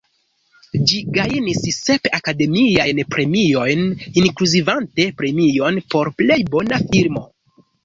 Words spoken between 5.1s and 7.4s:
premion por plej bona filmo.